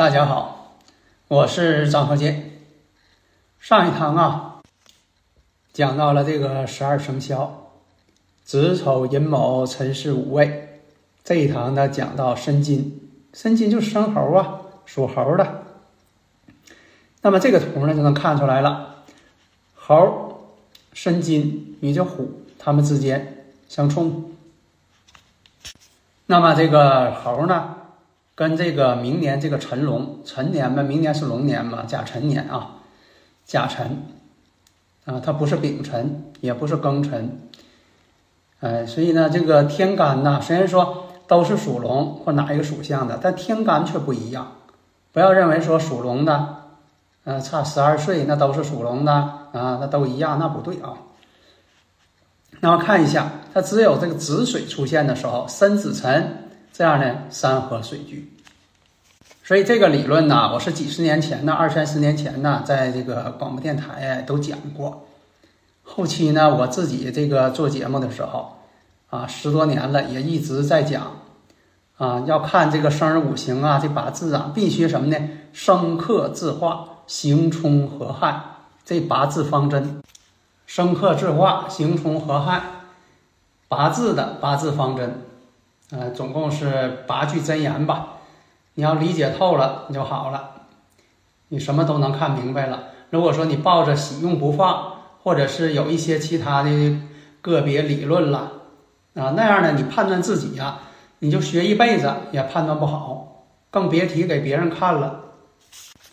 [0.00, 0.78] 大家好，
[1.28, 2.52] 我是张鹤剑。
[3.60, 4.62] 上一堂啊，
[5.74, 7.72] 讲到了这个十二生肖，
[8.42, 10.80] 子丑寅卯辰巳午未。
[11.22, 15.64] 这一堂呢，讲到申金，申金就是生猴啊，属猴的。
[17.20, 19.04] 那么这个图呢，就能看出来了，
[19.74, 20.54] 猴、
[20.94, 24.32] 申金与这虎，它们之间相冲。
[26.24, 27.76] 那么这个猴呢？
[28.40, 32.76] 跟这个明年这个辰龙辰年嘛，明年是龙年嘛，甲辰年啊，
[33.44, 34.02] 甲辰
[35.04, 37.38] 啊，它不是丙辰，也不是庚辰，
[38.60, 44.50] 哎，所以呢，这个天干呢，虽然说都是属龙或哪一个属相的，但天干却不一样。
[45.12, 46.62] 不要认为说属龙的，
[47.24, 50.94] 嗯，差十二岁那都是属龙的啊，那都一样，那不对啊。
[52.60, 56.46] 那么看一下，它只有这个子水出现的时候，申子辰。
[56.80, 58.32] 这样呢，山河水聚，
[59.44, 65.06] 所以这个理论呢，我是几十年前呢，二三十年前呢，在这个广播电台都讲过。
[65.82, 68.56] 后期呢，我自己这个做节目的时候，
[69.10, 71.18] 啊，十多年了，也一直在讲，
[71.98, 75.28] 啊，要看这个生日五行啊，这八字啊，必须什么呢？
[75.52, 78.40] 生克制化，刑冲合害，
[78.86, 80.00] 这八字方针，
[80.66, 82.62] 生克制化，刑冲合害，
[83.68, 85.24] 八字的八字方针。
[85.92, 88.18] 呃，总共是八句真言吧，
[88.74, 90.50] 你要理解透了，你就好了，
[91.48, 92.84] 你什么都能看明白了。
[93.10, 94.92] 如果说你抱着喜用不放，
[95.24, 96.96] 或者是有一些其他的
[97.42, 98.52] 个别理论了，
[99.16, 100.78] 啊，那样呢，你判断自己呀，
[101.18, 105.24] 你就学一辈子也判断不好，更别提给别人看了。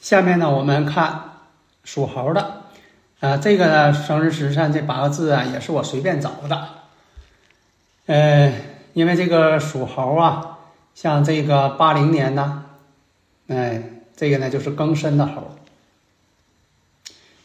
[0.02, 1.22] 下面呢，我们看
[1.84, 2.64] 属猴的，
[3.20, 6.68] 啊，这个呢，生日时辰这八个字啊，也是我随便找的，
[8.08, 8.52] 呃。
[8.98, 10.58] 因为这个属猴啊，
[10.96, 12.66] 像这个八零年呢，
[13.46, 15.52] 哎，这个呢就是庚申的猴。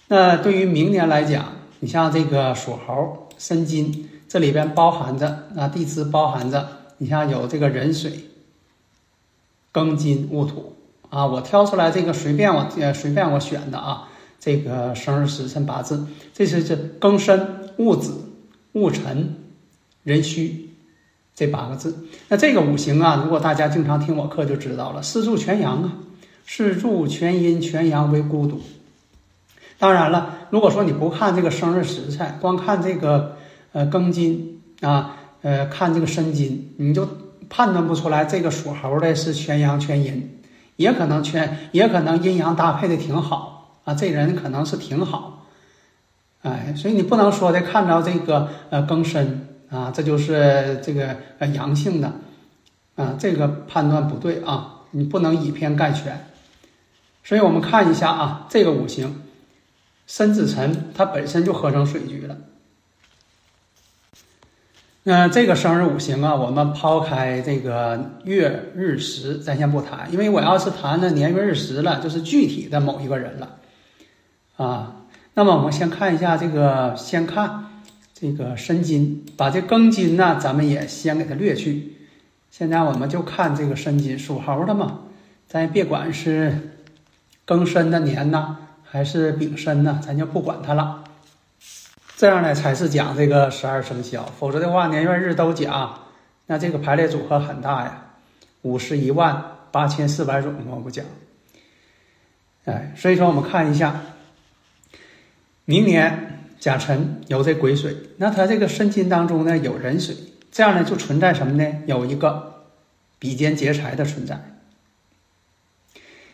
[0.08, 8.30] 那对于明年来讲，你像这个属猴申金，这里边包含着啊地支包含着，你像有这个壬水、
[9.74, 10.74] 庚金、戊土
[11.10, 14.08] 啊，我挑出来这个随便我呃随便我选的啊，
[14.40, 18.24] 这个生日时辰八字，这是这庚申、戊子、
[18.72, 19.36] 戊辰、
[20.04, 20.70] 壬戌。
[21.34, 21.97] 这八个字，
[22.28, 25.93] 那这个五行啊，如果大家经常听我课就知道了，四柱全阳啊，
[26.47, 28.60] 四柱全阴全阳为孤独。
[29.78, 33.37] 当然了，如果说你不看这个生日时辰，光看这个
[33.72, 37.09] 呃庚金啊，呃看这个申金，你就
[37.49, 40.38] 判断不出来这个属猴的是全阳全阴，
[40.76, 45.47] 也可能全，也可能阴阳搭配的挺好啊，这人可能是挺好，
[46.43, 49.49] 哎，所以你不能说的看着这个呃庚申。
[49.72, 52.12] 啊，这就是这个呃阳性的，
[52.94, 56.26] 啊，这个判断不对啊，你不能以偏概全。
[57.24, 59.22] 所以我们看一下啊，这个五行
[60.06, 62.36] 申子辰，它本身就合成水局了。
[65.04, 73.56] 那这个生日五行啊，我们抛开这个月日时，咱先不谈，因为我要是谈了年月日时了，就是具体的某一个人了，
[74.58, 74.96] 啊，
[75.32, 77.70] 那么我们先看一下这个，先看。
[78.22, 81.92] 这个申金，把这庚金呢，咱们也先给它略去。
[82.52, 85.00] 现在我们就看这个申金，属猴的嘛，
[85.48, 86.56] 咱也别管是
[87.44, 91.02] 庚申的年呢，还是丙申呢，咱就不管它了。
[92.16, 94.25] 这样呢，才是讲这个十二生肖。
[94.38, 95.98] 否则的话，年月日都讲，
[96.46, 98.06] 那这个排列组合很大呀，
[98.60, 99.42] 五十一万
[99.72, 101.04] 八千四百种，我不讲。
[102.66, 104.00] 哎，所以说我们看一下，
[105.64, 106.28] 明年。
[106.62, 110.14] 甲辰有这癸水，那它这个申金当中呢有壬水，
[110.53, 111.82] 这样呢就存在什么呢？
[111.87, 112.62] 有一个
[113.19, 114.61] 比肩劫财的存在。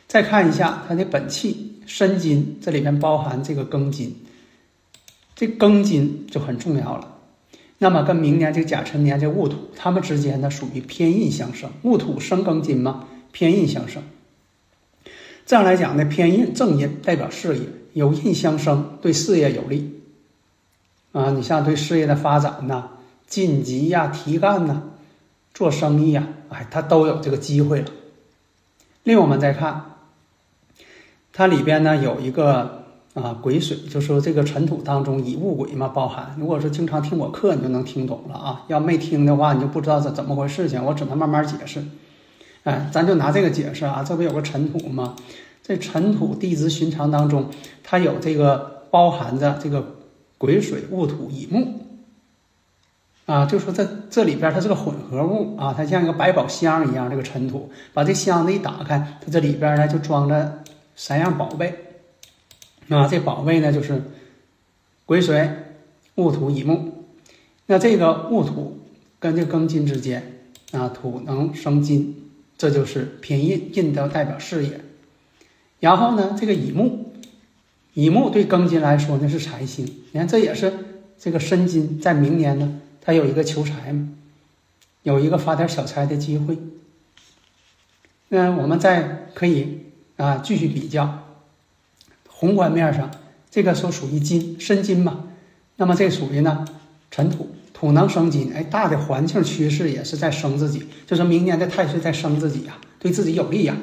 [0.06, 4.16] 再看一下它的本气申金，这里面包含这个庚金，
[5.34, 7.16] 这庚金就很重要了。
[7.78, 14.02] 那么跟明年这个甲辰年这戊土，它们之间呢属于偏印相生，戊土生庚金嘛，偏印相生。
[15.46, 17.62] 这样来讲呢，偏印正印代表事业，
[17.94, 19.94] 有印相生，对事业有利。
[21.12, 22.90] 啊，你像对事业的发展呐、
[23.26, 24.82] 晋级呀、提干呐、
[25.54, 27.86] 做生意呀，哎，它都有这个机会了。
[29.04, 29.84] 另，我们再看，
[31.32, 32.84] 它里边呢有一个
[33.14, 36.36] 啊癸水，就是说这个尘土当中以物癸嘛，包含。
[36.38, 40.84] 如果说经常听我课，你就能听懂了啊；要没听的话，你就不知道是怎么回事情。
[40.84, 41.82] 我只能慢慢解释。
[42.64, 45.16] 哎，咱就拿这个解释啊，这不有个尘土吗？
[45.62, 47.48] 这尘土地质寻常当中，
[47.82, 49.96] 它有这个包含着这个
[50.38, 51.80] 癸水戊土乙木，
[53.26, 60.62] 啊，就说这这里边它是个混合物啊，它像一个百宝箱一样，这个尘土，把这箱子一打开，它这里边呢就装着
[60.94, 61.74] 三样宝贝，
[62.88, 64.00] 啊，这宝贝呢就是
[65.04, 65.50] 癸水、
[66.14, 67.04] 戊土乙木，
[67.66, 68.78] 那这个戊土
[69.18, 74.80] 跟这庚金之间啊，土能生金，这就是偏印，印的代表事业。
[75.80, 77.07] 然后呢，这个乙木，
[77.98, 80.72] 乙木对庚金来说那是财星，你看这也是
[81.18, 84.10] 这个申金，在明年呢，它有一个求财嘛，
[85.02, 86.56] 有一个发点小财的机会。
[88.28, 89.86] 那我们再可以
[90.16, 91.24] 啊继续比较，
[92.28, 93.10] 宏观面上
[93.50, 95.24] 这个说属于金申金嘛，
[95.74, 96.64] 那么这属于呢
[97.10, 103.76] 尘土，土能生金，哎，大的环境趋势也是在生自己，就是明年的太岁在生自己呀，对自己有利呀。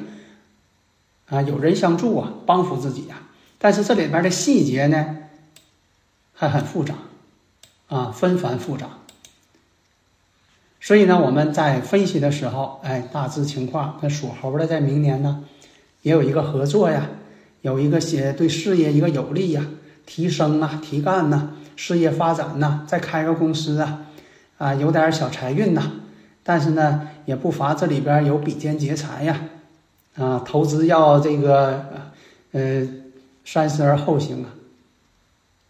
[1.26, 3.20] 啊，有人相助啊，帮扶自己呀。
[3.58, 5.16] 但是这里边的细节呢，
[6.34, 6.94] 还很复杂，
[7.88, 8.86] 啊，纷繁复杂。
[10.80, 15.44] 所以呢，我们在分析的时候，哎，大致情况，那属猴的在明年呢，
[16.02, 17.08] 也有一个合作呀，
[17.62, 19.66] 有一个些对事业一个有利呀，
[20.04, 24.06] 提升啊，提干呐，事业发展呐，再开个公司啊，
[24.58, 25.92] 啊，有点小财运呐。
[26.44, 29.40] 但是呢，也不乏这里边有比肩劫财呀。
[30.16, 31.84] 啊，投资要这个，
[32.52, 32.86] 呃，
[33.46, 34.50] 三思而后行啊。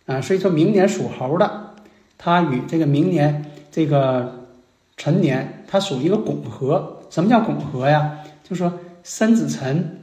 [0.06, 1.75] 啊，所以说明年属猴的，
[2.19, 4.46] 它与这个明年这个
[4.96, 7.02] 辰年，它属于一个拱合。
[7.11, 8.19] 什么叫拱合呀？
[8.43, 10.00] 就说申子辰，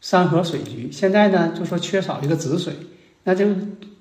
[0.00, 0.90] 三合水局。
[0.90, 2.74] 现在呢，就说缺少一个子水，
[3.24, 3.46] 那就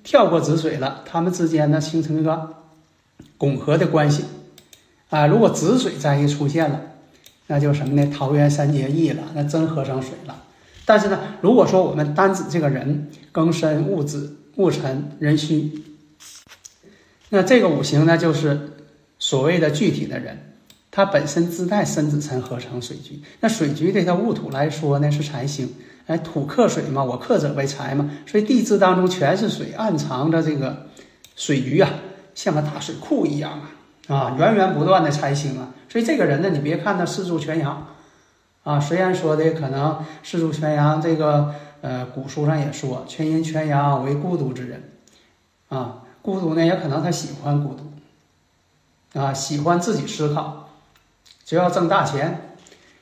[0.03, 2.55] 跳过子水了，他们之间呢形成一个
[3.37, 4.25] 拱合的关系。
[5.09, 6.81] 啊，如果子水在一出现了。
[7.47, 8.09] 那就什么呢？
[8.15, 10.41] 桃园三结义了，那真合上水了。
[10.85, 15.83] 但是呢，如果说我们单指这个人庚申戊子戊辰壬戌，
[17.29, 18.71] 那这个五行呢，就是
[19.19, 20.53] 所谓的具体的人，
[20.89, 23.21] 他本身自带申子辰合成水局。
[23.39, 25.73] 那水局对他戊土来说呢是财星，
[26.07, 30.87] 哎，土克水嘛，我克者为财嘛，所以地支当中全是水，暗藏着这个
[31.35, 31.89] 水局啊，
[32.35, 33.71] 像个大水库一样啊。
[34.07, 37.95] 啊，源源不断的财星啊，所以这个人呢，你别看他四柱全阳，
[38.63, 44.91] 啊，虽然说的可能四柱全阳，这个呃古书上也说全阴全阳为孤独之人，
[45.69, 50.69] 啊，孤独呢也可能他喜欢孤独，啊，喜欢自己思考，
[51.43, 52.55] 就要挣大钱，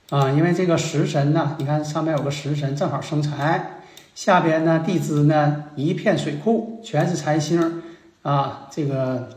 [0.09, 3.81] 啊，因为这个食神呢，你看上面有个食神正好生财，
[4.15, 7.83] 下边呢地支呢一片水库，全是财星，
[8.21, 9.29] 啊，这个。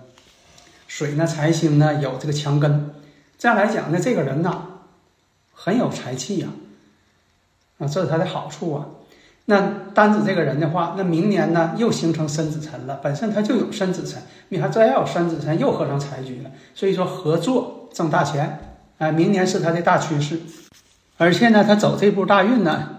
[0.88, 2.90] 水呢，财星呢有这个强根，
[3.38, 4.66] 这样来讲呢，这个人呢
[5.64, 6.48] 很有财气呀，
[7.78, 8.88] 啊，这是他的好处啊。
[9.44, 9.60] 那
[9.94, 18.58] 单指这个人的话，那明年呢又形成申子辰了，本身他就有申子辰，你看再要有申子辰又合成财局了，所以说合作挣大钱，
[18.98, 20.40] 哎，明年是他的大趋势。
[21.16, 22.98] 而且呢，他走这步大运呢，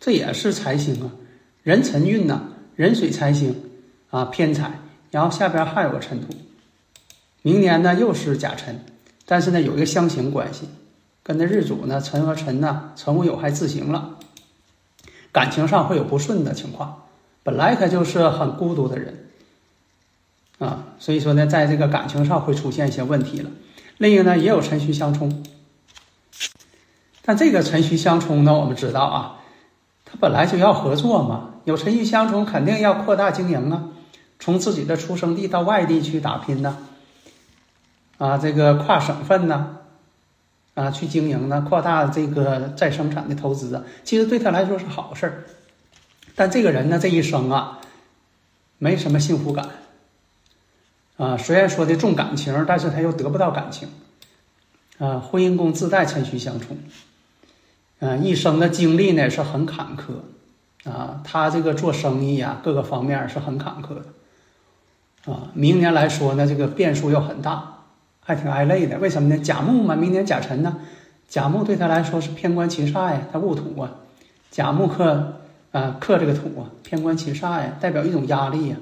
[0.00, 1.12] 这也是财星啊，
[1.62, 2.40] 壬辰运呢，
[2.76, 3.54] 壬水财星
[4.08, 4.80] 啊偏财，
[5.10, 6.28] 然后下边还有个辰土。
[7.42, 8.82] 明年呢又是甲辰，
[9.26, 10.68] 但是呢有一个相刑关系，
[11.22, 14.16] 跟着日主呢辰和辰呢辰午有害自刑了，
[15.30, 17.02] 感情上会有不顺的情况。
[17.44, 19.26] 本来他就是很孤独的人，
[20.58, 23.50] 啊，所以说呢在这个感情上会出现一些问题了。
[23.98, 25.44] 另一个呢也有辰戌相冲，
[27.24, 29.40] 但这个辰戌相冲呢，我们知道啊，
[30.04, 33.90] 他本来就要合作嘛，有辰戌相冲肯定要扩大经营啊，
[34.40, 36.78] 从自己的出生地到外地去打拼呢。
[38.18, 39.78] 啊，这个跨省份呢，
[40.74, 45.44] 啊去经营呢，扩大这个再生产的投资啊，其实对他来说是好事儿。
[46.34, 47.80] 但这个人呢，这一生啊，
[48.78, 49.68] 没什么幸福感。
[51.18, 53.88] 啊，虽然说的重感情，但是他又得不到感情。
[54.98, 56.78] 啊，婚姻宫自带辰戌相冲。
[58.00, 60.90] 啊，一生的经历呢是很坎坷。
[60.90, 65.32] 啊，他这个做生意呀，各个方面是很坎坷的。
[65.32, 67.81] 啊，明年来说呢，这个变数又很大。
[68.24, 69.36] 还挺挨累的，为什么呢？
[69.38, 70.76] 甲木嘛，明年甲辰呢，
[71.28, 73.96] 甲木对他来说是偏官七煞呀，他戊土啊，
[74.50, 75.40] 甲木克
[75.72, 78.76] 啊克这个土啊，偏官七煞呀，代表一种压力呀，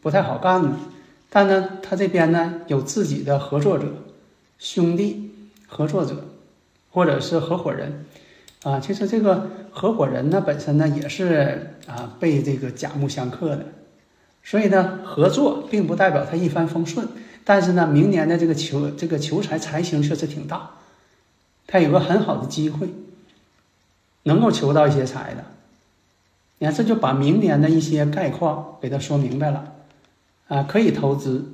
[0.00, 0.78] 不太好干呢。
[1.28, 3.86] 但呢，他这边呢有自己的合作者、
[4.58, 5.30] 兄弟、
[5.66, 6.24] 合作者，
[6.90, 8.06] 或者是合伙人
[8.62, 8.80] 啊。
[8.80, 13.66] 其实这个合伙人呢本身呢也是啊被这个甲木相克的，
[14.42, 17.06] 所以呢合作并不代表他一帆风顺。
[17.46, 20.70] 但是呢，明年的这个求这个求财财星确实挺大，
[21.66, 22.88] 他有个很好的机会，
[24.22, 25.44] 能够求到一些财的。
[26.56, 29.74] 你看，这就把明年的一些概况给他说明白了，
[30.48, 31.52] 啊，可以投资，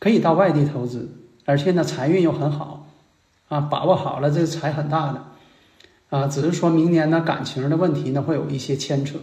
[0.00, 1.08] 可以到外地投资，
[1.44, 2.88] 而且呢，财运又很好，
[3.48, 5.24] 啊，把握好了，这个财很大的，
[6.10, 9.18] 啊，只是说明年呢感情的问题呢会有一些牵扯，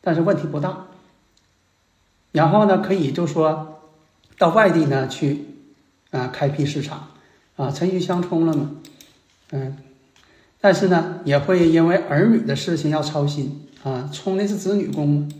[0.00, 0.86] 但是问题不大。
[2.30, 3.71] 然后呢，可以就说。
[4.42, 5.46] 到外地呢去，
[6.10, 7.10] 啊，开辟市场，
[7.54, 8.72] 啊，辰戌相冲了嘛，
[9.52, 9.78] 嗯，
[10.60, 15.30] 但是呢，也会因为儿女的事情要操心啊，冲的是子女宫，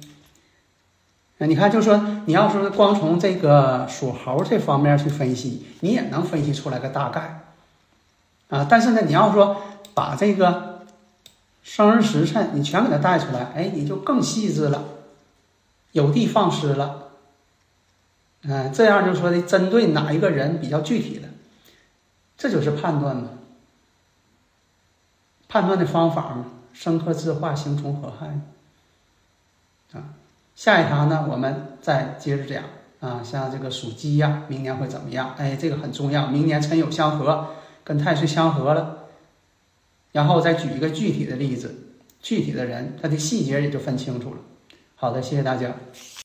[1.40, 7.40] 啊，你看，就说你要说光从这个属猴这方面去分析，你也能分析出来个大概，
[8.50, 9.62] 啊，但是呢，你要说
[9.94, 10.84] 把这个
[11.64, 14.84] 生日时辰你全给它带出来，哎，你就更细致了，
[15.90, 17.01] 有的放矢了。
[18.42, 21.28] 嗯，这样就说的针对哪一个人比较具体的，
[22.36, 23.28] 这就是判断嘛。
[25.48, 28.40] 判断的方法嘛，生克自化，形从合害。
[29.92, 30.14] 啊，
[30.56, 32.64] 下一堂呢，我们再接着讲
[33.00, 35.34] 啊，像这个属鸡呀，明年会怎么样？
[35.36, 37.48] 哎，这个很重要，明年辰酉相合，
[37.84, 39.08] 跟太岁相合了，
[40.10, 41.74] 然后再举一个具体的例子，
[42.22, 44.40] 具体的人，他的细节也就分清楚了。
[44.96, 45.72] 好的，谢谢大家。